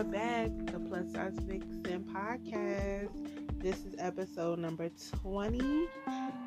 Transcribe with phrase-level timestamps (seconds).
[0.00, 3.62] are back, the Plus Size Vixen podcast.
[3.62, 4.88] This is episode number
[5.20, 5.88] 20.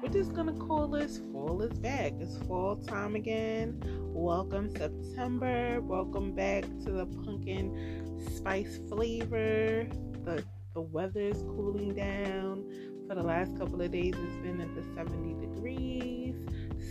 [0.01, 2.13] We're just gonna call this Fall is Back.
[2.19, 3.79] It's fall time again.
[4.11, 5.81] Welcome September.
[5.81, 9.87] Welcome back to the pumpkin spice flavor.
[10.25, 10.43] The
[10.73, 12.63] the weather is cooling down.
[13.07, 16.35] For the last couple of days, it's been at the 70 degrees.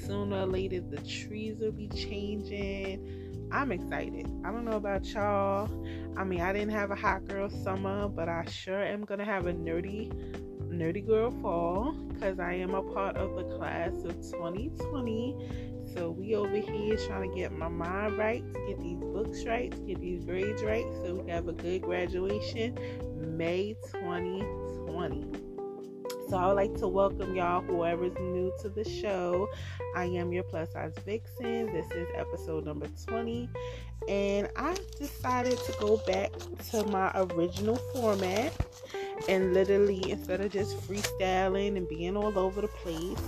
[0.07, 3.22] Sooner or later, the trees will be changing
[3.53, 4.27] I'm excited.
[4.45, 5.69] I don't know about y'all.
[6.17, 9.47] I mean, I didn't have a hot girl summer, but I sure am gonna have
[9.47, 10.11] a nerdy,
[10.69, 15.37] nerdy girl fall because I am a part of the class of 2020.
[15.95, 20.01] So we over here trying to get my mind right, get these books right, get
[20.01, 22.79] these grades right, so we have a good graduation
[23.37, 25.52] May 2020.
[26.29, 29.49] So I would like to welcome y'all, whoever's new to the show.
[29.95, 31.67] I am your plus size vixen.
[31.67, 33.49] This is episode number 20.
[34.09, 36.31] And I decided to go back
[36.71, 38.53] to my original format
[39.29, 43.23] and literally instead of just freestyling and being all over the place,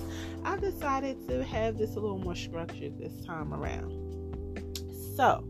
[0.45, 3.93] I decided to have this a little more structured this time around.
[5.17, 5.45] So,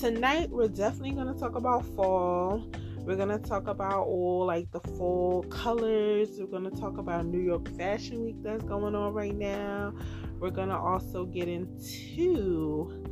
[0.00, 2.70] tonight we're definitely going to talk about fall.
[3.06, 6.40] We're gonna talk about all like the fall colors.
[6.40, 9.94] We're gonna talk about New York Fashion Week that's going on right now.
[10.40, 13.04] We're gonna also get into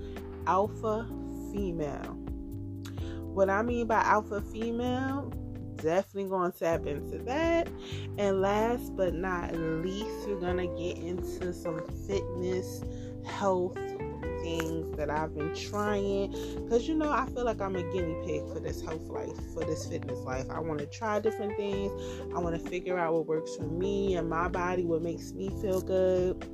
[0.48, 1.06] alpha
[1.52, 2.18] female.
[3.20, 5.32] What I mean by alpha female,
[5.76, 7.68] definitely gonna tap into that.
[8.18, 12.82] And last but not least, we're gonna get into some fitness,
[13.24, 13.78] health,
[14.44, 16.30] things that I've been trying
[16.62, 19.64] because you know I feel like I'm a guinea pig for this health life, for
[19.64, 20.46] this fitness life.
[20.50, 21.90] I want to try different things.
[22.34, 25.48] I want to figure out what works for me and my body, what makes me
[25.62, 26.46] feel good.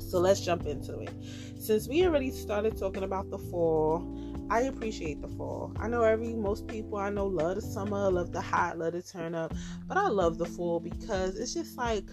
[0.00, 1.10] So let's jump into it.
[1.58, 4.18] Since we already started talking about the fall,
[4.50, 5.72] I appreciate the fall.
[5.78, 9.02] I know every most people I know love the summer, love the hot, love the
[9.02, 9.54] turn up,
[9.86, 12.04] but I love the fall because it's just like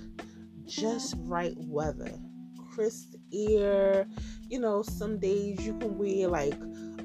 [0.66, 2.14] just right weather.
[2.72, 4.07] Crisp air,
[4.50, 6.53] you know, some days you can wear like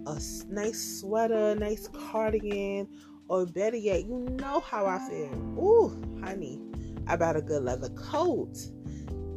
[0.06, 2.88] a nice sweater, nice cardigan,
[3.28, 5.32] or better yet, you know how I feel.
[5.58, 6.60] Ooh, honey,
[7.06, 8.56] I bought a good leather coat.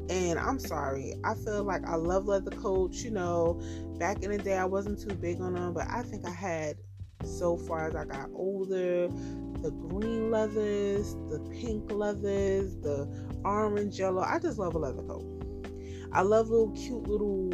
[0.10, 3.04] And I'm sorry, I feel like I love leather coats.
[3.04, 3.62] You know,
[4.00, 6.78] back in the day, I wasn't too big on them, but I think I had
[7.24, 9.10] so far as I got older
[9.62, 13.08] the green leathers, the pink leathers, the
[13.44, 14.22] orange, yellow.
[14.22, 15.37] I just love a leather coat.
[16.12, 17.50] I love little cute little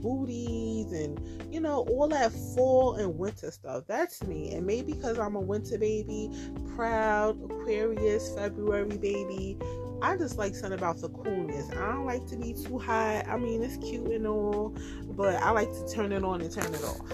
[0.00, 1.20] booties and
[1.52, 3.84] you know all that fall and winter stuff.
[3.86, 4.52] That's me.
[4.52, 6.30] And maybe because i'm a winter baby
[6.76, 9.58] proud aquarius february baby
[10.00, 11.70] i just like something about the coolness.
[11.72, 13.26] I don't like to be too hot.
[13.28, 14.74] I mean it's cute and all
[15.10, 17.12] but i like to turn it on and turn it off.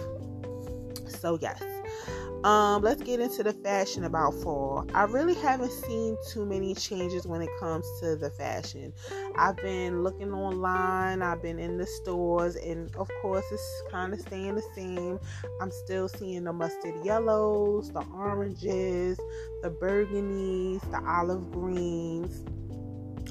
[1.20, 1.73] So yes
[2.44, 4.86] um, let's get into the fashion about fall.
[4.92, 8.92] I really haven't seen too many changes when it comes to the fashion.
[9.34, 14.20] I've been looking online, I've been in the stores, and of course, it's kind of
[14.20, 15.18] staying the same.
[15.62, 19.18] I'm still seeing the mustard yellows, the oranges,
[19.62, 22.44] the burgundies, the olive greens.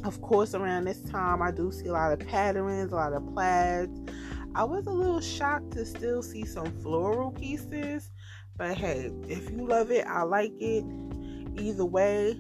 [0.04, 3.32] Of course, around this time, I do see a lot of patterns, a lot of
[3.32, 3.96] plaids.
[4.56, 8.10] I was a little shocked to still see some floral pieces
[8.58, 10.86] but hey, if you love it, I like it.
[11.56, 12.32] Either way,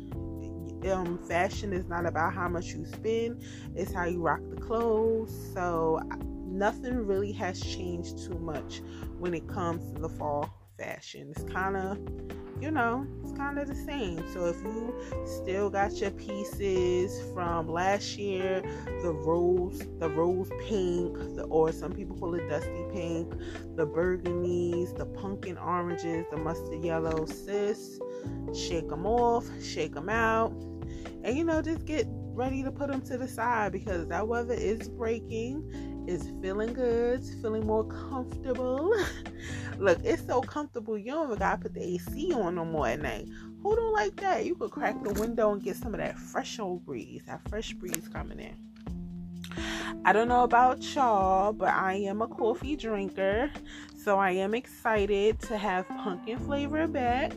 [0.91, 3.41] um, fashion is not about how much you spend,
[3.75, 5.33] it's how you rock the clothes.
[5.53, 6.01] So
[6.45, 8.81] nothing really has changed too much
[9.17, 11.31] when it comes to the fall fashion.
[11.35, 11.97] It's kind of,
[12.63, 14.23] you know, it's kind of the same.
[14.31, 18.61] So if you still got your pieces from last year,
[19.01, 23.29] the rose, the rose pink, the, or some people call it dusty pink,
[23.75, 27.99] the burgundies, the pumpkin oranges, the mustard yellow, sis,
[28.55, 30.53] shake them off, shake them out,
[31.21, 34.53] and you know, just get ready to put them to the side because that weather
[34.53, 38.93] is breaking is feeling good, feeling more comfortable.
[39.79, 43.01] Look, it's so comfortable you don't even gotta put the AC on no more at
[43.01, 43.27] night.
[43.61, 44.45] Who don't like that?
[44.45, 47.73] You could crack the window and get some of that fresh old breeze, that fresh
[47.73, 48.55] breeze coming in.
[50.05, 53.51] I don't know about y'all, but I am a coffee drinker,
[54.03, 57.31] so I am excited to have pumpkin flavor back.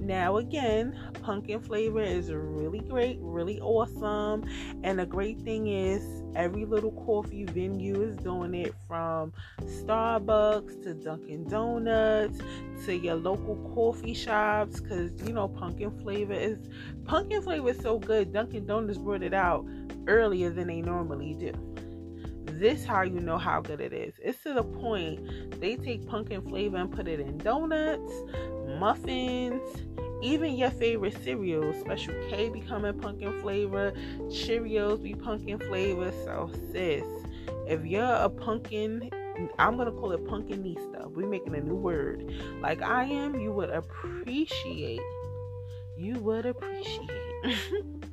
[0.00, 4.44] Now, again, pumpkin flavor is really great, really awesome.
[4.82, 6.02] And the great thing is,
[6.34, 12.38] every little coffee venue is doing it from Starbucks to Dunkin' Donuts
[12.86, 16.58] to your local coffee shops because you know, pumpkin flavor is
[17.04, 18.32] pumpkin flavor is so good.
[18.32, 19.66] Dunkin' Donuts brought it out
[20.06, 21.69] earlier than they normally do
[22.60, 24.14] this how you know how good it is.
[24.22, 28.12] It's to the point they take pumpkin flavor and put it in donuts,
[28.78, 29.62] muffins,
[30.22, 31.74] even your favorite cereals.
[31.80, 33.92] Special K becoming pumpkin flavor,
[34.28, 36.12] Cheerios be pumpkin flavor.
[36.24, 37.04] So, sis,
[37.66, 39.10] if you're a pumpkin,
[39.58, 41.10] I'm gonna call it pumpkinista.
[41.10, 42.30] We're making a new word.
[42.60, 45.00] Like I am, you would appreciate.
[45.96, 47.10] You would appreciate.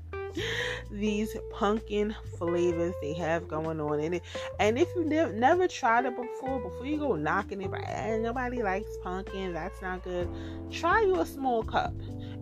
[0.92, 4.24] these pumpkin flavors they have going on in it.
[4.60, 8.62] And if you've never, never tried it before, before you go knocking it, eh, nobody
[8.64, 10.30] likes pumpkin, that's not good.
[10.72, 11.94] Try you a small cup.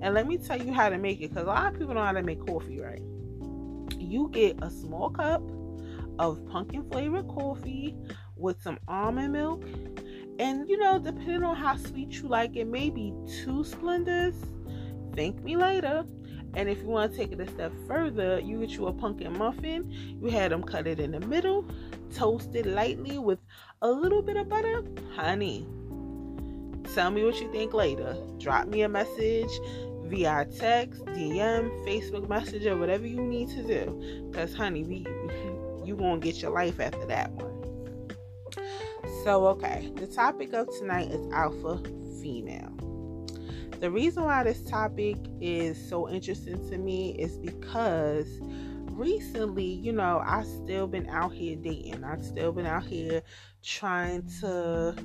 [0.02, 2.04] And let me tell you how to make it because a lot of people know
[2.04, 3.02] how to make coffee, right?
[3.98, 5.42] You get a small cup
[6.20, 7.96] of pumpkin flavored coffee
[8.36, 9.64] with some almond milk.
[10.38, 14.36] And you know, depending on how sweet you like it, maybe two Splendas.
[15.16, 16.04] Thank me later.
[16.56, 19.38] And if you want to take it a step further, you get you a pumpkin
[19.38, 19.92] muffin.
[20.22, 21.66] You had them cut it in the middle,
[22.14, 23.40] toast it lightly with
[23.82, 24.84] a little bit of butter.
[25.16, 25.68] Honey,
[26.94, 28.16] tell me what you think later.
[28.38, 29.52] Drop me a message
[30.06, 34.30] via text, DM, Facebook Messenger, whatever you need to do.
[34.32, 35.06] Because, honey, we,
[35.84, 37.52] you won't get your life after that one.
[39.24, 41.82] So, okay, the topic of tonight is alpha
[42.22, 42.75] female.
[43.86, 48.26] The reason why this topic is so interesting to me is because
[48.90, 52.04] recently, you know, I've still been out here dating.
[52.04, 53.22] I've still been out here
[53.62, 54.96] trying to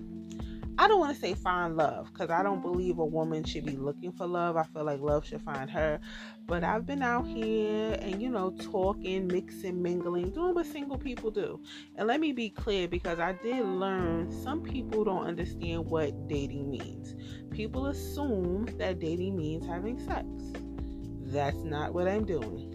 [0.81, 3.77] I don't want to say find love because I don't believe a woman should be
[3.77, 4.57] looking for love.
[4.57, 6.01] I feel like love should find her.
[6.47, 11.31] But I've been out here and, you know, talking, mixing, mingling, doing what single people
[11.31, 11.61] do.
[11.97, 16.71] And let me be clear because I did learn some people don't understand what dating
[16.71, 17.15] means.
[17.51, 20.27] People assume that dating means having sex.
[21.25, 22.70] That's not what I'm doing.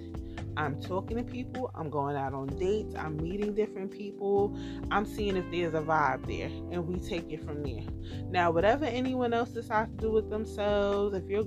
[0.58, 4.58] I'm talking to people, I'm going out on dates, I'm meeting different people,
[4.92, 7.84] I'm seeing if there's a vibe there, and we take it from there.
[8.30, 11.46] Now, whatever anyone else decides to do with themselves, if you're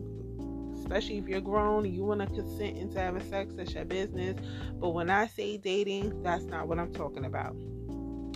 [0.79, 4.37] especially if you're grown you want to consent into having sex, that's your business.
[4.81, 7.55] But when I say dating, that's not what I'm talking about.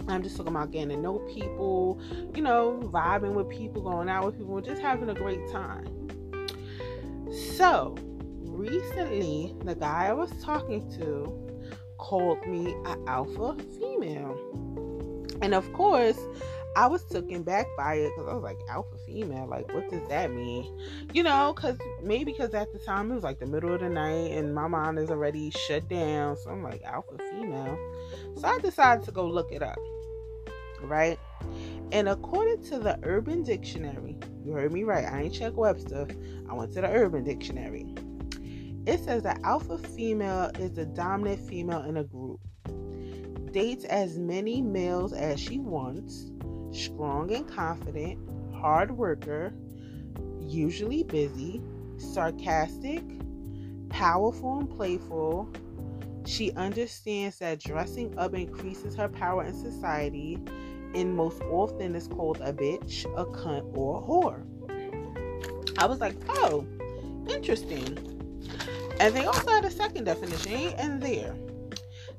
[0.08, 2.00] I'm just talking about getting to know people,
[2.34, 5.86] you know, vibing with people, going out with people, just having a great time.
[7.56, 7.94] So,
[8.62, 11.38] recently, the guy I was talking to
[11.98, 14.36] called me an alpha female.
[15.42, 16.18] And of course,
[16.74, 20.06] I was taken back by it because I was like, alpha female, like, what does
[20.08, 20.78] that mean?
[21.12, 23.88] You know, because maybe because at the time it was like the middle of the
[23.88, 26.36] night and my mind is already shut down.
[26.36, 27.78] So I'm like, alpha female.
[28.36, 29.78] So I decided to go look it up,
[30.82, 31.18] right?
[31.90, 36.06] And according to the Urban Dictionary, you heard me right, I ain't check Webster,
[36.48, 37.94] I went to the Urban Dictionary.
[38.84, 42.40] It says that alpha female is the dominant female in a group.
[43.52, 46.32] Dates as many males as she wants,
[46.72, 48.18] strong and confident,
[48.54, 49.52] hard worker,
[50.40, 51.62] usually busy,
[51.96, 53.02] sarcastic,
[53.88, 55.48] powerful and playful.
[56.24, 60.38] She understands that dressing up increases her power in society
[60.94, 64.42] and most often is called a bitch, a cunt, or a whore.
[65.78, 66.66] I was like, oh,
[67.28, 68.11] interesting.
[69.00, 71.34] And they also had a second definition, and there.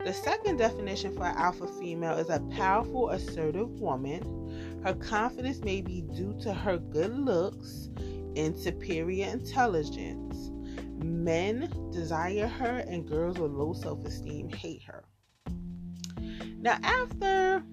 [0.04, 4.82] The second definition for alpha female is a powerful, assertive woman.
[4.84, 7.90] Her confidence may be due to her good looks
[8.36, 10.52] and superior intelligence.
[11.04, 15.06] Men desire her, and girls with low self esteem hate her.
[16.60, 17.64] Now, after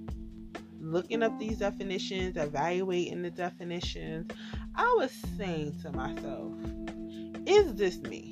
[0.80, 4.30] looking up these definitions, evaluating the definitions,
[4.74, 6.52] I was saying to myself,
[7.46, 8.29] is this me?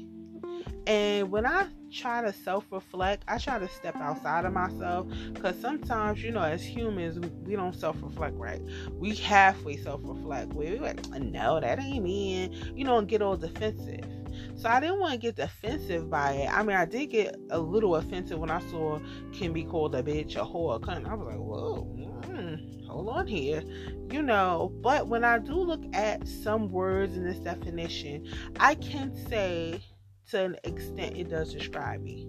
[0.88, 5.60] And when I try to self reflect, I try to step outside of myself because
[5.60, 8.62] sometimes, you know, as humans, we, don't self reflect right.
[8.92, 10.54] We halfway self reflect.
[10.54, 12.44] We're like, no, that ain't me.
[12.44, 14.06] And, you know, and get all defensive.
[14.56, 16.50] So I didn't want to get defensive by it.
[16.50, 18.98] I mean, I did get a little offensive when I saw
[19.34, 21.06] can be called a bitch, a whore, a cunt.
[21.06, 21.86] I was like, whoa,
[22.22, 23.62] mm, hold on here,
[24.10, 24.72] you know.
[24.80, 28.26] But when I do look at some words in this definition,
[28.58, 29.82] I can say
[30.30, 32.28] to an extent it does describe me.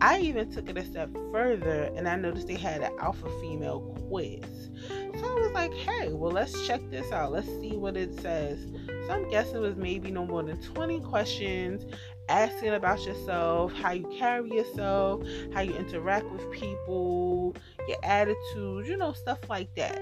[0.00, 3.80] I even took it a step further and I noticed they had an alpha female
[4.08, 4.70] quiz.
[4.88, 7.32] So I was like, hey, well, let's check this out.
[7.32, 8.58] Let's see what it says.
[8.86, 11.84] So I'm guessing it was maybe no more than 20 questions
[12.28, 15.22] asking about yourself, how you carry yourself,
[15.54, 17.56] how you interact with people,
[17.88, 19.98] your attitude, you know, stuff like that.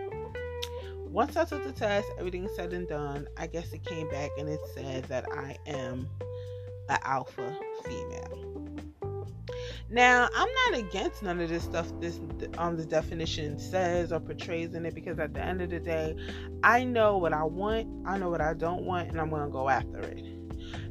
[1.04, 4.48] Once I took the test, everything said and done, I guess it came back and
[4.48, 6.08] it said that I am
[6.88, 8.46] an alpha female.
[9.88, 12.20] Now, I'm not against none of this stuff this
[12.58, 16.16] um the definition says or portrays in it because at the end of the day,
[16.62, 19.68] I know what I want, I know what I don't want, and I'm gonna go
[19.68, 20.24] after it.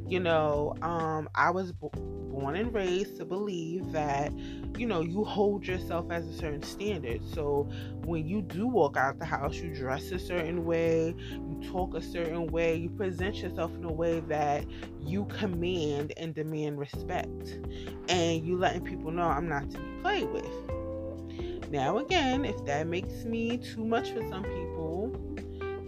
[0.07, 1.89] You know, um, I was b-
[2.35, 4.31] born and raised to believe that
[4.77, 7.67] you know you hold yourself as a certain standard so
[8.03, 11.15] when you do walk out the house you dress a certain way
[11.63, 14.65] talk a certain way you present yourself in a way that
[15.01, 17.57] you command and demand respect
[18.09, 22.87] and you letting people know i'm not to be played with now again if that
[22.87, 25.25] makes me too much for some people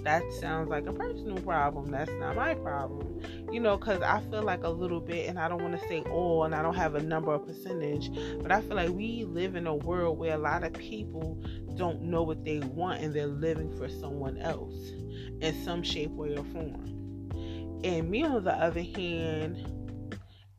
[0.07, 1.91] that sounds like a personal problem.
[1.91, 3.19] That's not my problem.
[3.51, 6.01] You know, because I feel like a little bit, and I don't want to say
[6.03, 8.09] all, and I don't have a number or percentage,
[8.41, 11.37] but I feel like we live in a world where a lot of people
[11.77, 14.91] don't know what they want and they're living for someone else
[15.41, 17.29] in some shape, way, or form.
[17.83, 19.73] And me, on the other hand,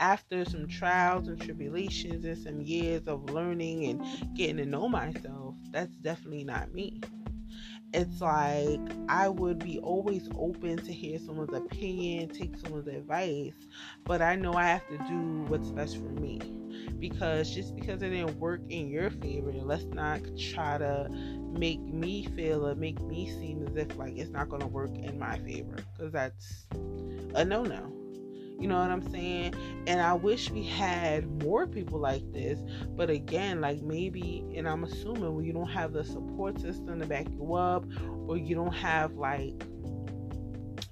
[0.01, 5.57] after some trials and tribulations and some years of learning and getting to know myself,
[5.73, 7.01] that's definitely not me
[7.93, 13.55] it's like I would be always open to hear someone's opinion, take someone's advice,
[14.05, 16.41] but I know I have to do what's best for me.
[16.99, 21.09] Because just because it didn't work in your favor, let's not try to
[21.59, 25.19] make me feel or make me seem as if like it's not to work in
[25.19, 26.67] my favor because that's
[27.35, 27.98] a no no.
[28.59, 29.55] You know what I'm saying?
[29.87, 32.59] And I wish we had more people like this.
[32.97, 37.07] But again, like maybe, and I'm assuming when you don't have the support system to
[37.07, 37.85] back you up,
[38.27, 39.63] or you don't have like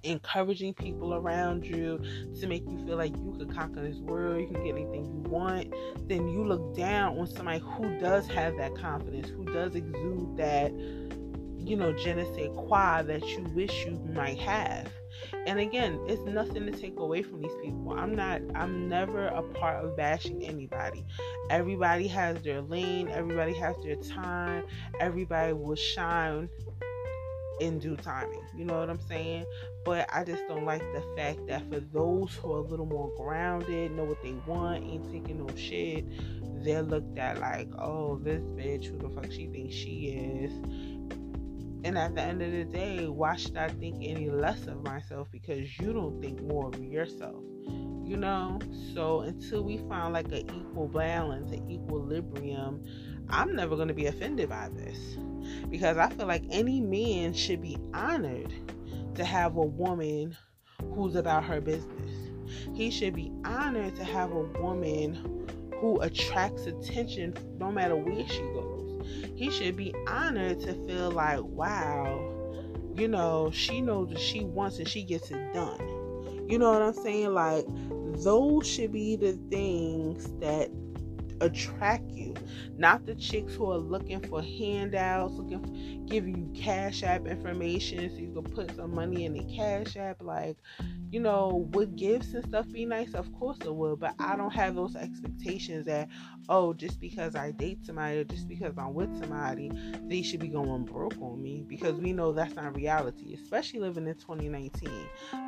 [0.04, 2.00] encouraging people around you
[2.40, 5.28] to make you feel like you could conquer this world, you can get anything you
[5.28, 5.75] want,
[6.08, 10.73] then you look down on somebody who does have that confidence, who does exude that,
[11.58, 12.14] you know, je
[12.54, 14.88] quoi that you wish you might have
[15.46, 17.92] and again it's nothing to take away from these people.
[17.92, 21.04] I'm not i'm never a part of bashing anybody.
[21.50, 23.08] Everybody has their lane.
[23.08, 24.64] Everybody has their time.
[25.00, 26.49] Everybody will shine
[27.61, 28.42] in due timing.
[28.56, 29.46] You know what i'm saying?
[29.85, 33.11] But i just don't like the fact that for those who are a little more
[33.16, 36.04] grounded know what they want ain't taking no shit
[36.66, 40.52] they're looked at like oh this bitch who the fuck she thinks she is
[41.87, 45.28] and at the end of the day, why should I think any less of myself
[45.31, 47.45] because you don't think more of yourself?
[48.05, 48.59] You know?
[48.93, 52.83] So until we find like an equal balance, an equilibrium,
[53.28, 54.99] I'm never going to be offended by this
[55.71, 58.52] because I feel like any man should be honored
[59.14, 60.37] to have a woman
[60.93, 62.11] who's about her business.
[62.75, 65.47] He should be honored to have a woman
[65.81, 68.75] who attracts attention no matter where she goes
[69.34, 72.32] he should be honored to feel like, wow,
[72.96, 76.46] you know, she knows what she wants and she gets it done.
[76.48, 77.34] You know what I'm saying?
[77.34, 77.66] Like,
[78.22, 80.70] those should be the things that
[81.40, 82.35] attract you,
[82.76, 88.11] not the chicks who are looking for handouts, looking for, give you cash app information
[88.11, 90.23] so you can put some money in the cash app.
[90.23, 90.59] Like,
[91.11, 93.14] you know, would gifts and stuff be nice?
[93.14, 96.09] Of course it would, but I don't have those expectations that,
[96.49, 99.71] oh, just because I date somebody or just because I'm with somebody,
[100.09, 104.07] they should be going broke on me because we know that's not reality, especially living
[104.07, 104.90] in 2019.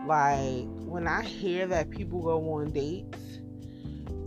[0.07, 3.41] Like, when I hear that people go on dates,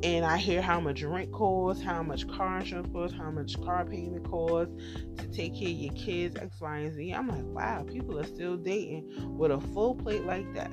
[0.04, 3.86] and I hear how much rent costs, how much car insurance costs, how much car
[3.86, 4.74] payment costs
[5.18, 7.12] to take care of your kids, X, Y, and Z.
[7.12, 10.72] I'm like, wow, people are still dating with a full plate like that.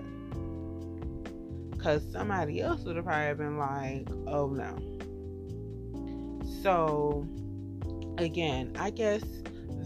[1.70, 4.76] Because somebody else would have probably been like, oh no.
[6.62, 7.26] So,
[8.16, 9.23] again, I guess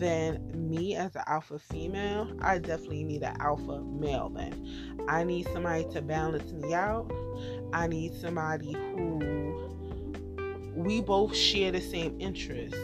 [0.02, 4.98] then me as an alpha female, I definitely need an alpha male then.
[5.08, 7.10] I need somebody to balance me out.
[7.72, 9.20] I need somebody who
[10.74, 12.78] we both share the same interests.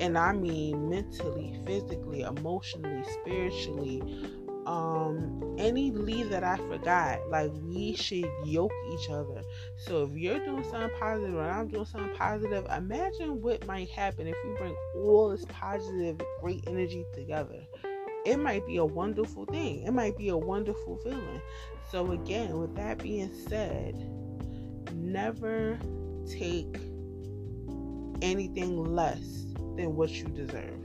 [0.00, 4.02] And I mean mentally, physically, emotionally, spiritually,
[4.66, 9.42] um any lead that I forgot, like we should yoke each other.
[9.76, 14.26] So if you're doing something positive and I'm doing something positive, imagine what might happen
[14.26, 17.60] if we bring all this positive, great energy together.
[18.24, 19.82] It might be a wonderful thing.
[19.82, 21.42] It might be a wonderful feeling.
[21.90, 23.94] So again, with that being said,
[24.92, 25.78] never
[26.28, 26.76] take
[28.22, 29.46] anything less
[29.76, 30.82] than what you deserve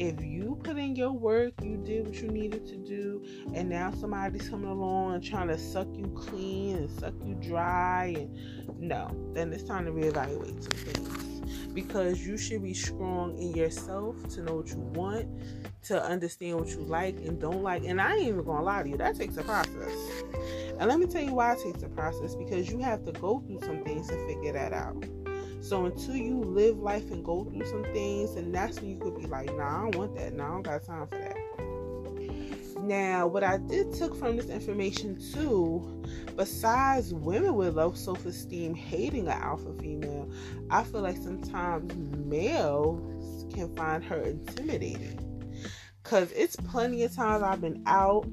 [0.00, 3.92] if you put in your work, you did what you needed to do, and now
[3.92, 9.14] somebody's coming along and trying to suck you clean and suck you dry, and no,
[9.34, 11.42] then it's time to reevaluate some things
[11.74, 15.28] because you should be strong in yourself to know what you want,
[15.82, 17.84] to understand what you like and don't like.
[17.84, 19.92] And I ain't even gonna lie to you, that takes a process.
[20.80, 23.40] And let me tell you why it takes a process because you have to go
[23.40, 25.04] through some things to figure that out.
[25.60, 29.18] So until you live life and go through some things, and that's when you could
[29.18, 30.32] be like, nah, I don't want that.
[30.32, 31.36] Nah, I don't got time for that.
[32.82, 36.02] Now, what I did took from this information too,
[36.34, 40.32] besides women with low self-esteem hating an alpha female,
[40.70, 41.94] I feel like sometimes
[42.26, 45.18] males can find her intimidating.
[46.04, 48.26] Cause it's plenty of times I've been out,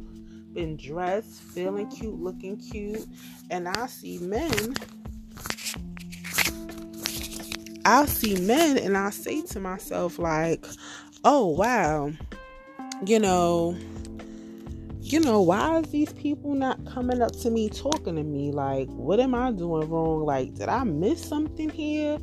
[0.57, 3.05] been dressed, feeling cute, looking cute,
[3.51, 4.73] and I see men.
[7.85, 10.65] I'll see men and I say to myself, like,
[11.23, 12.11] oh wow,
[13.05, 13.77] you know,
[14.99, 18.51] you know, why is these people not coming up to me talking to me?
[18.51, 20.25] Like, what am I doing wrong?
[20.25, 22.17] Like, did I miss something here?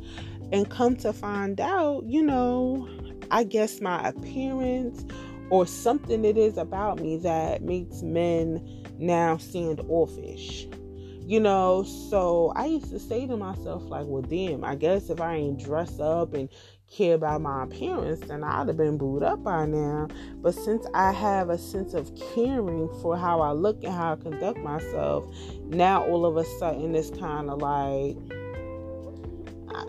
[0.51, 2.89] And come to find out, you know,
[3.31, 5.05] I guess my appearance
[5.49, 10.67] or something it is about me that makes men now standoffish.
[11.27, 15.19] You know, so I used to say to myself, like, well, damn, I guess if
[15.19, 16.49] I ain't dressed up and
[16.91, 20.07] care about my appearance, then I'd have been booed up by now.
[20.35, 24.15] But since I have a sense of caring for how I look and how I
[24.17, 25.25] conduct myself,
[25.63, 28.17] now all of a sudden it's kind of like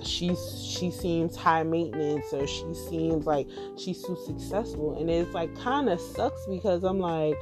[0.03, 5.55] she's she seems high maintenance or she seems like she's too successful and it's like
[5.59, 7.37] kind of sucks because I'm like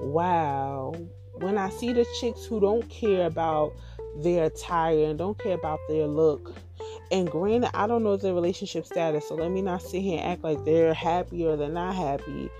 [0.00, 0.94] wow
[1.34, 3.72] when I see the chicks who don't care about
[4.18, 6.54] their attire and don't care about their look
[7.10, 10.32] and granted, I don't know their relationship status, so let me not sit here and
[10.32, 12.50] act like they're happy or they're not happy.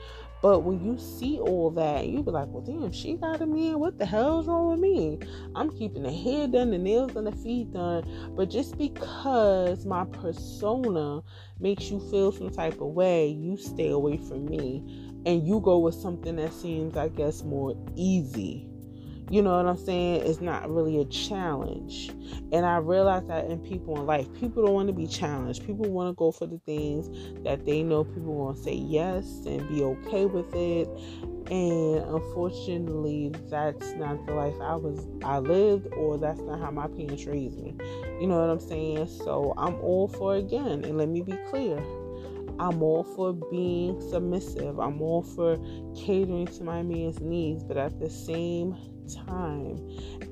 [0.45, 3.79] But when you see all that, you be like, well, damn, she got a man.
[3.79, 5.19] What the hell's wrong with me?
[5.55, 8.05] I'm keeping the hair done, the nails and the feet done.
[8.37, 11.23] But just because my persona
[11.59, 14.85] makes you feel some type of way, you stay away from me
[15.25, 18.69] and you go with something that seems, I guess, more easy
[19.31, 20.23] you know what I'm saying?
[20.26, 22.11] It's not really a challenge.
[22.52, 25.64] And I realize that in people in life, people don't want to be challenged.
[25.64, 27.09] People want to go for the things
[27.45, 30.89] that they know people want to say yes and be okay with it.
[31.50, 36.87] And unfortunately, that's not the life I was I lived, or that's not how my
[36.87, 37.76] parents raised me.
[38.21, 39.08] You know what I'm saying?
[39.08, 41.82] So I'm all for again, and let me be clear.
[42.58, 44.78] I'm all for being submissive.
[44.78, 45.56] I'm all for
[45.97, 48.76] catering to my man's needs, but at the same
[49.12, 49.78] time,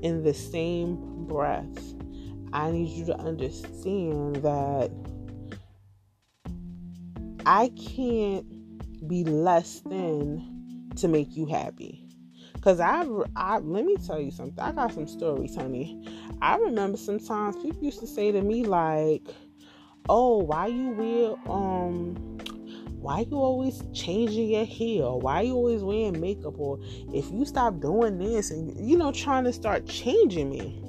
[0.02, 1.94] in the same breath,
[2.52, 4.90] I need you to understand that
[7.46, 8.46] I can't
[9.08, 12.06] be less than to make you happy.
[12.60, 13.04] Cause I,
[13.34, 14.60] I let me tell you something.
[14.60, 16.06] I got some stories, honey.
[16.40, 19.26] I remember sometimes people used to say to me like,
[20.08, 22.38] "Oh, why you wear um
[23.02, 25.10] why you always changing your hair?
[25.10, 26.54] Why you always wearing makeup?
[26.58, 26.78] Or
[27.12, 30.80] if you stop doing this and you know trying to start changing me.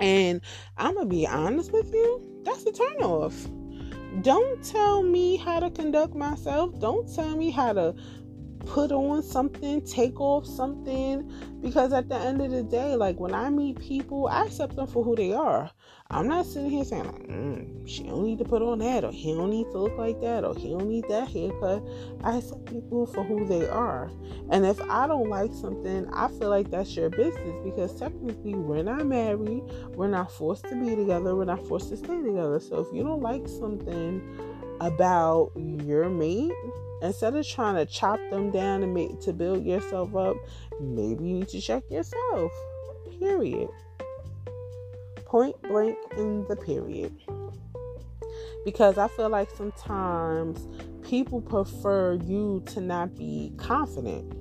[0.00, 0.40] And
[0.78, 4.22] i'm gonna be honest with you that's a turnoff.
[4.22, 6.78] Don't tell me how to conduct myself.
[6.80, 7.94] Don't tell me how to
[8.66, 11.30] put on something, take off something.
[11.60, 14.86] Because at the end of the day, like when I meet people, I accept them
[14.86, 15.70] for who they are.
[16.10, 19.12] I'm not sitting here saying like, mm, she don't need to put on that, or
[19.12, 21.82] he don't need to look like that, or he don't need that haircut.
[22.22, 24.10] I accept people for who they are.
[24.50, 28.82] And if I don't like something, I feel like that's your business because technically we're
[28.82, 29.62] not married,
[29.94, 32.60] we're not forced to be together, we're not forced to stay together.
[32.60, 34.20] So if you don't like something
[34.82, 36.52] about your mate,
[37.02, 40.36] instead of trying to chop them down and make to build yourself up,
[40.80, 42.50] maybe you need to check yourself.
[43.18, 43.68] Period.
[45.24, 47.16] Point blank in the period.
[48.64, 50.66] Because I feel like sometimes
[51.08, 54.34] people prefer you to not be confident.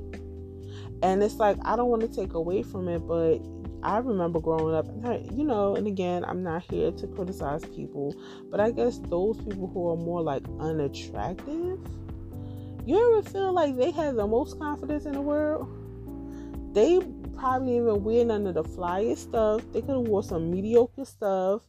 [1.03, 3.37] And it's like I don't want to take away from it, but
[3.83, 4.87] I remember growing up,
[5.31, 8.15] you know, and again, I'm not here to criticize people,
[8.49, 11.79] but I guess those people who are more like unattractive
[12.83, 15.67] you ever feel like they have the most confidence in the world?
[16.73, 16.99] They
[17.37, 19.61] probably even wear none of the flyest stuff.
[19.71, 21.61] They could have wore some mediocre stuff,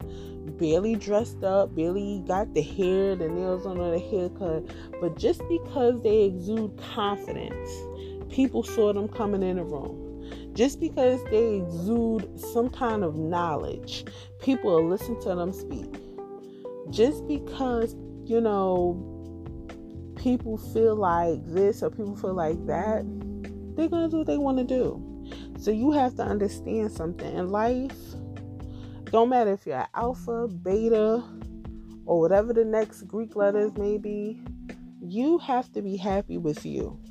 [0.59, 4.64] barely dressed up, barely got the hair, the nails on, or the haircut.
[5.03, 7.70] But just because they exude confidence,
[8.31, 10.01] people saw them coming in the room.
[10.52, 14.04] Just because they exude some kind of knowledge,
[14.40, 15.94] people will listen to them speak.
[16.90, 19.08] Just because, you know,
[20.16, 23.04] people feel like this or people feel like that,
[23.76, 25.02] they're going to do what they want to do.
[25.58, 27.96] So you have to understand something in life.
[29.04, 31.24] Don't matter if you're alpha, beta,
[32.04, 34.40] or whatever the next Greek letters may be,
[35.00, 37.01] you have to be happy with you.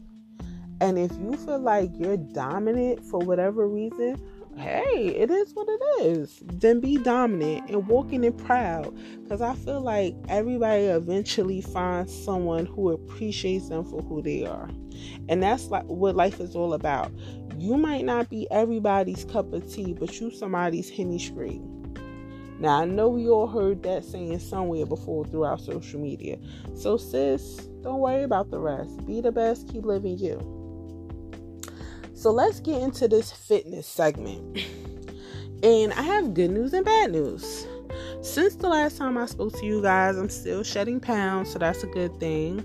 [0.82, 4.20] And if you feel like you're dominant for whatever reason,
[4.58, 6.42] hey, it is what it is.
[6.42, 8.92] Then be dominant and walking in proud.
[9.22, 14.72] Because I feel like everybody eventually finds someone who appreciates them for who they are.
[15.30, 17.12] And that's like what life is all about.
[17.60, 21.62] You might not be everybody's cup of tea, but you somebody's henny straight.
[22.60, 26.38] Now I know we all heard that saying somewhere before throughout social media.
[26.74, 29.06] So sis, don't worry about the rest.
[29.06, 30.61] Be the best, keep living you.
[32.22, 34.60] So let's get into this fitness segment.
[35.64, 37.66] And I have good news and bad news.
[38.22, 41.82] Since the last time I spoke to you guys, I'm still shedding pounds, so that's
[41.82, 42.60] a good thing.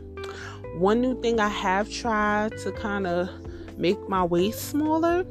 [0.76, 3.30] One new thing I have tried to kind of
[3.78, 5.24] make my waist smaller.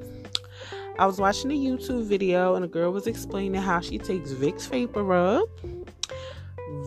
[0.97, 4.67] I was watching a YouTube video and a girl was explaining how she takes Vicks
[4.67, 5.47] Vapor Rub,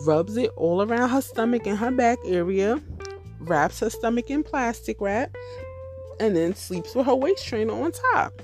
[0.05, 2.81] rubs it all around her stomach and her back area,
[3.39, 5.33] wraps her stomach in plastic wrap,
[6.19, 8.41] and then sleeps with her waist trainer on top.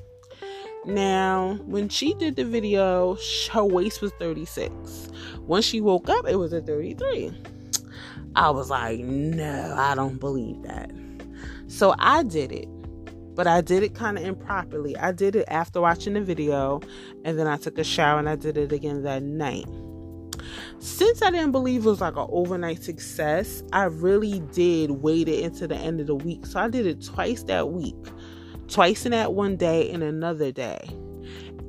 [0.86, 3.18] Now, when she did the video,
[3.52, 5.10] her waist was 36.
[5.46, 7.34] When she woke up, it was a 33.
[8.36, 10.92] I was like, no, I don't believe that.
[11.68, 12.68] So I did it,
[13.34, 14.96] but I did it kind of improperly.
[14.98, 16.82] I did it after watching the video,
[17.24, 19.66] and then I took a shower and I did it again that night.
[20.80, 25.44] Since I didn't believe it was like an overnight success, I really did wait it
[25.44, 26.46] into the end of the week.
[26.46, 27.96] So I did it twice that week,
[28.68, 30.80] twice in that one day and another day.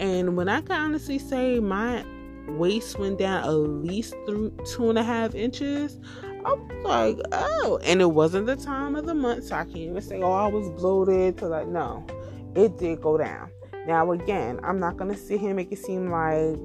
[0.00, 2.04] And when I can honestly say my
[2.48, 5.98] waist went down at least through two and a half inches,
[6.44, 9.76] I was like, oh, and it wasn't the time of the month, so I can't
[9.76, 11.40] even say, oh, I was bloated.
[11.40, 12.06] So like, no,
[12.54, 13.50] it did go down.
[13.86, 16.58] Now, again, I'm not gonna sit here and make it seem like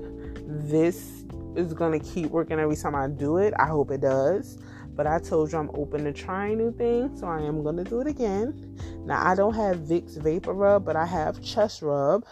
[0.45, 1.23] this
[1.55, 3.53] is gonna keep working every time I do it.
[3.57, 4.57] I hope it does.
[4.93, 8.01] But I told you I'm open to trying new things, so I am gonna do
[8.01, 8.77] it again.
[9.05, 12.25] Now I don't have Vicks Vapor Rub, but I have Chest Rub,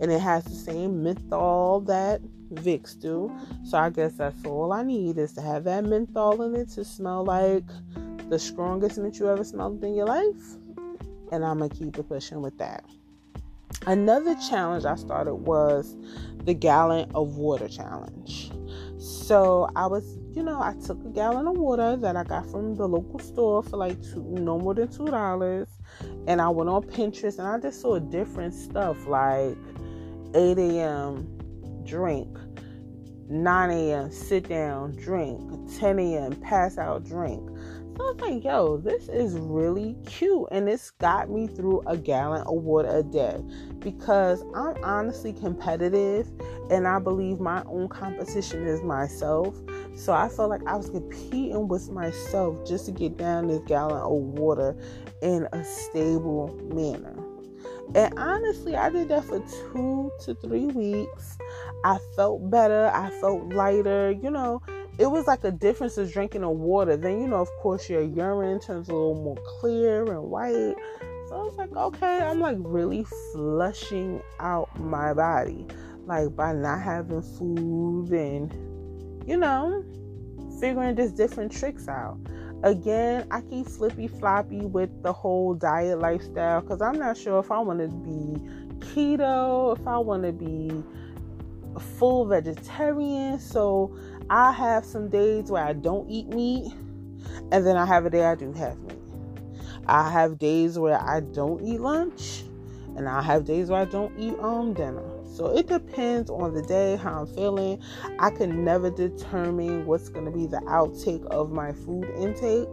[0.00, 2.20] and it has the same menthol that
[2.52, 3.34] Vicks do.
[3.64, 6.84] So I guess that's all I need is to have that menthol in it to
[6.84, 7.64] smell like
[8.28, 10.56] the strongest mint you ever smelled in your life.
[11.32, 12.84] And I'm gonna keep it pushing with that.
[13.86, 15.96] Another challenge I started was
[16.44, 18.52] the gallon of water challenge.
[19.02, 22.76] So I was, you know, I took a gallon of water that I got from
[22.76, 25.66] the local store for like two, no more than two dollars,
[26.28, 29.58] and I went on Pinterest and I just saw different stuff like
[30.36, 31.36] 8 a.m.
[31.82, 32.28] drink,
[33.28, 34.12] 9 a.m.
[34.12, 35.40] sit down drink,
[35.80, 36.36] 10 a.m.
[36.36, 37.50] pass out drink.
[38.02, 40.48] I was like, yo, this is really cute.
[40.50, 43.40] And it's got me through a gallon of water a day
[43.78, 46.28] because I'm honestly competitive
[46.68, 49.54] and I believe my own competition is myself.
[49.94, 54.02] So I felt like I was competing with myself just to get down this gallon
[54.02, 54.76] of water
[55.22, 57.14] in a stable manner.
[57.94, 61.38] And honestly, I did that for two to three weeks.
[61.84, 62.90] I felt better.
[62.92, 64.10] I felt lighter.
[64.10, 64.60] You know,
[64.98, 66.96] it was like a difference of drinking the water.
[66.96, 70.74] Then, you know, of course, your urine turns a little more clear and white.
[71.28, 75.66] So I was like, okay, I'm like really flushing out my body,
[76.04, 78.52] like by not having food and,
[79.26, 79.84] you know,
[80.60, 82.18] figuring just different tricks out.
[82.62, 87.50] Again, I keep flippy floppy with the whole diet lifestyle because I'm not sure if
[87.50, 90.70] I want to be keto, if I want to be
[91.98, 93.40] full vegetarian.
[93.40, 93.96] So
[94.30, 96.72] I have some days where I don't eat meat,
[97.50, 98.98] and then I have a day I do have meat.
[99.86, 102.44] I have days where I don't eat lunch,
[102.96, 105.02] and I have days where I don't eat um dinner.
[105.34, 107.82] So it depends on the day, how I'm feeling.
[108.18, 112.68] I can never determine what's going to be the outtake of my food intake,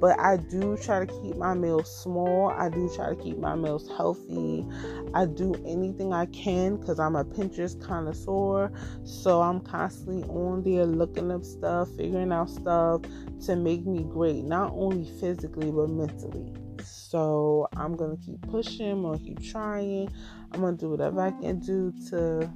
[0.00, 2.50] but I do try to keep my meals small.
[2.50, 4.66] I do try to keep my meals healthy.
[5.14, 8.72] I do anything I can because I'm a Pinterest connoisseur.
[9.04, 13.02] So I'm constantly on there looking up stuff, figuring out stuff
[13.46, 16.52] to make me great, not only physically but mentally.
[16.82, 20.10] So I'm gonna keep pushing, I'm gonna keep trying.
[20.52, 22.50] I'm gonna do whatever I can do to,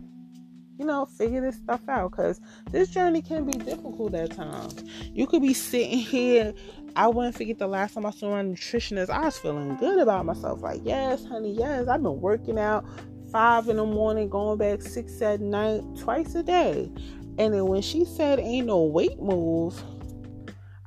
[0.79, 2.13] you know, figure this stuff out.
[2.13, 4.85] Cause this journey can be difficult at times.
[5.13, 6.55] You could be sitting here.
[6.97, 9.11] I wouldn't forget the last time I saw my nutritionist.
[9.11, 10.63] I was feeling good about myself.
[10.63, 12.85] Like, yes, honey, yes, I've been working out
[13.31, 16.91] five in the morning, going back six at night, twice a day.
[17.39, 19.81] And then when she said ain't no weight move,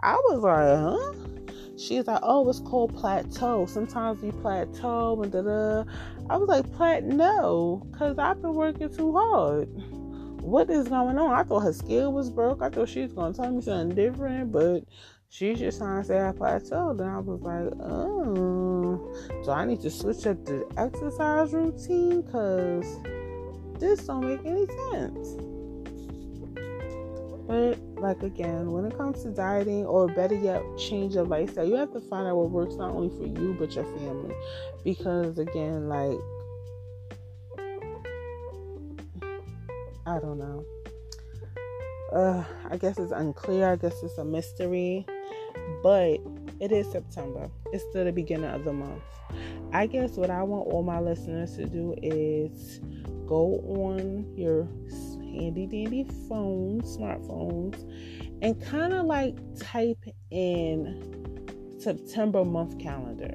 [0.02, 1.21] I was like, huh?
[1.82, 3.66] She's like, oh, it's called plateau.
[3.66, 5.84] Sometimes we plateau and da da.
[6.30, 9.68] I was like, Plat, no, because I've been working too hard.
[10.42, 11.32] What is going on?
[11.32, 12.62] I thought her scale was broke.
[12.62, 14.84] I thought she was going to tell me something different, but
[15.30, 17.00] she's just trying to say I plateaued.
[17.02, 23.00] And I was like, oh, so I need to switch up the exercise routine because
[23.80, 25.41] this don't make any sense.
[27.52, 31.76] But like again, when it comes to dieting or better yet, change of lifestyle, you
[31.76, 34.34] have to find out what works not only for you but your family.
[34.86, 36.18] Because again, like
[40.08, 40.64] I don't know.
[42.14, 43.68] Uh, I guess it's unclear.
[43.68, 45.06] I guess it's a mystery.
[45.84, 46.20] But
[46.62, 47.52] it is September.
[47.74, 49.04] It's still the beginning of the month.
[49.74, 52.80] I guess what I want all my listeners to do is
[53.28, 54.70] go on your
[55.32, 57.82] handy dandy phones, smartphones,
[58.42, 63.34] and kind of like type in September month calendar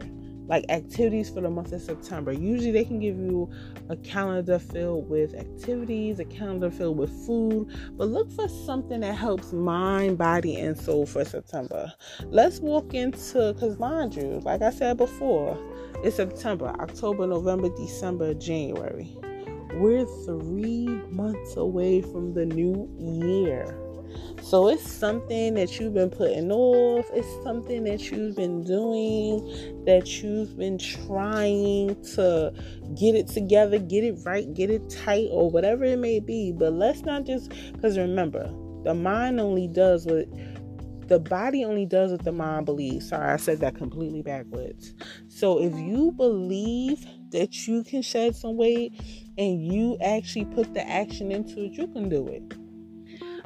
[0.48, 2.32] like activities for the month of September.
[2.32, 3.50] Usually they can give you
[3.88, 9.14] a calendar filled with activities, a calendar filled with food, but look for something that
[9.14, 11.92] helps mind, body, and soul for September.
[12.26, 15.58] Let's walk into, because mind you, like I said before,
[16.04, 19.16] it's September, October, November, December, January.
[19.76, 23.78] We're three months away from the new year.
[24.42, 27.06] So it's something that you've been putting off.
[27.12, 32.52] It's something that you've been doing, that you've been trying to
[32.98, 36.52] get it together, get it right, get it tight, or whatever it may be.
[36.52, 38.50] But let's not just, because remember,
[38.84, 40.26] the mind only does what
[41.08, 43.08] the body only does what the mind believes.
[43.08, 44.94] Sorry, I said that completely backwards.
[45.28, 48.92] So if you believe that you can shed some weight
[49.38, 52.42] and you actually put the action into it, you can do it.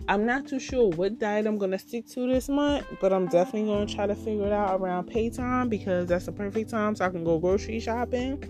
[0.08, 3.68] I'm not too sure what diet I'm gonna stick to this month, but I'm definitely
[3.70, 7.04] gonna try to figure it out around pay time because that's the perfect time so
[7.04, 8.42] I can go grocery shopping.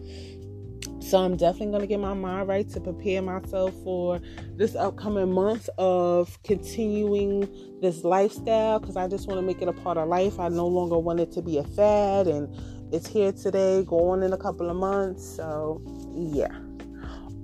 [1.01, 4.21] So I'm definitely gonna get my mind right to prepare myself for
[4.57, 7.49] this upcoming month of continuing
[7.81, 10.39] this lifestyle because I just want to make it a part of life.
[10.39, 12.49] I no longer want it to be a fad and
[12.93, 15.25] it's here today, going in a couple of months.
[15.25, 15.83] So
[16.15, 16.55] yeah.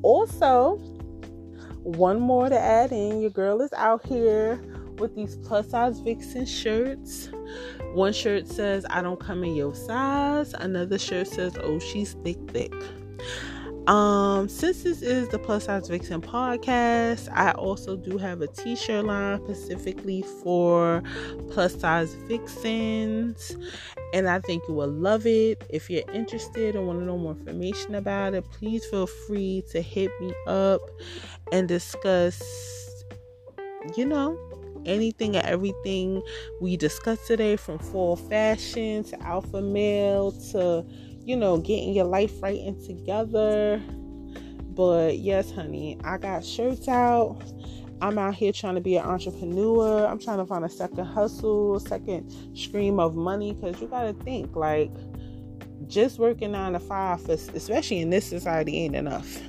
[0.03, 0.77] Also,
[1.83, 4.61] one more to add in your girl is out here
[4.99, 7.31] with these plus size vixen shirts.
[7.93, 10.53] One shirt says, I don't come in your size.
[10.55, 12.73] Another shirt says, Oh, she's thick, thick.
[13.87, 19.05] Um, since this is the Plus Size Vixen podcast, I also do have a t-shirt
[19.05, 21.05] line specifically for
[21.51, 23.57] plus size vixens,
[24.17, 25.63] and I think you will love it.
[25.69, 29.83] If you're interested and want to know more information about it, please feel free to
[29.83, 30.81] hit me up
[31.53, 32.43] and discuss,
[33.95, 34.39] you know,
[34.87, 36.23] anything and everything
[36.63, 40.83] we discussed today from fall fashion to alpha male to
[41.27, 43.83] you know, getting your life right and together.
[44.63, 47.43] But yes, honey, I got shirts out.
[48.01, 50.07] I'm out here trying to be an entrepreneur.
[50.07, 53.55] I'm trying to find a second hustle, second stream of money.
[53.55, 54.93] Because you got to think, like,
[55.87, 59.41] just working nine to five, for, especially in this society, ain't enough.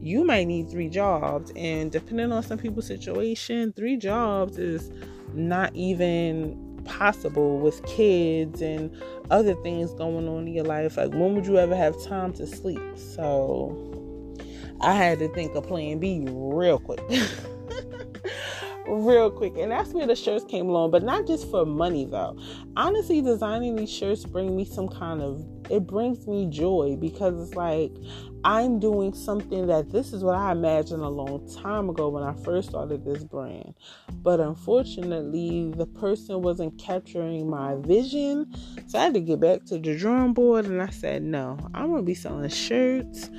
[0.00, 1.52] You might need three jobs.
[1.56, 4.90] And depending on some people's situation, three jobs is
[5.34, 8.90] not even possible with kids and
[9.30, 10.96] other things going on in your life.
[10.96, 12.80] Like, when would you ever have time to sleep?
[12.96, 13.76] So,
[14.80, 17.02] I had to think of plan B real quick.
[18.90, 19.56] real quick.
[19.56, 22.38] And that's where the shirts came along, but not just for money though.
[22.76, 27.54] Honestly, designing these shirts bring me some kind of it brings me joy because it's
[27.54, 27.92] like
[28.42, 32.32] I'm doing something that this is what I imagined a long time ago when I
[32.42, 33.74] first started this brand.
[34.14, 38.52] But unfortunately, the person wasn't capturing my vision.
[38.86, 41.88] So I had to get back to the drawing board and I said, no, I'm
[41.88, 43.30] going to be selling shirts.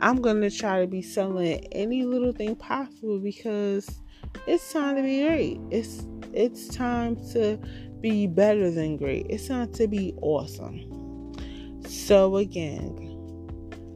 [0.00, 4.00] I'm going to try to be selling any little thing possible because
[4.46, 5.60] it's time to be great.
[5.70, 7.58] It's it's time to
[8.00, 9.26] be better than great.
[9.28, 11.32] It's time to be awesome.
[11.86, 13.10] So again,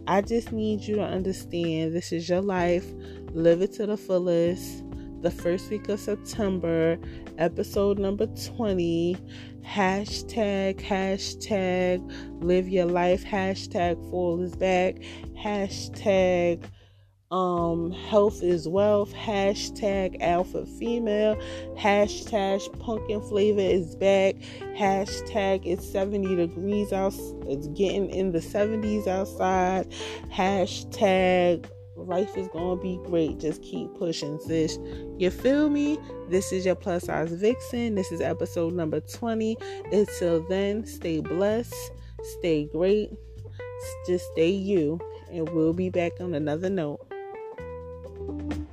[0.07, 2.87] I just need you to understand this is your life.
[3.33, 4.83] Live it to the fullest.
[5.23, 6.99] The first week of September,
[7.39, 9.17] episode number 20.
[9.65, 13.25] Hashtag, hashtag, live your life.
[13.25, 14.97] Hashtag, fall is back.
[15.43, 16.63] Hashtag,
[17.35, 19.13] um health is wealth.
[19.13, 21.35] Hashtag alpha female.
[21.77, 24.37] Hashtag pumpkin flavor is back.
[24.77, 27.13] Hashtag it's 70 degrees out
[27.49, 29.91] it's getting in the 70s outside.
[30.33, 33.41] Hashtag life is gonna be great.
[33.41, 34.79] Just keep pushing sis.
[35.19, 35.99] You feel me?
[36.29, 37.97] This is your plus size vixen.
[37.97, 39.57] This is episode number 20
[39.91, 41.75] until then stay blessed.
[42.39, 43.11] Stay great.
[44.07, 45.01] Just stay you.
[45.33, 47.05] And we'll be back on another note
[48.27, 48.64] Thank you.